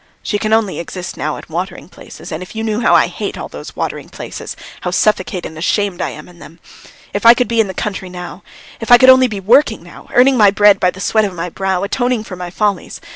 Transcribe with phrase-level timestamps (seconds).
[0.23, 3.37] She can only exist now at watering places, and if you knew how I hate
[3.37, 6.57] all these watering places, how suffocated and ashamed I am in them.
[7.13, 8.41] If I could be in the country now!
[8.79, 11.49] If I could only be working now, earning my bread by the sweat of my
[11.49, 12.99] brow, atoning for my follies.